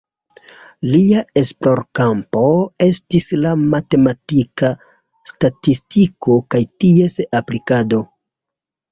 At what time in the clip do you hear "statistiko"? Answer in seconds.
5.33-6.39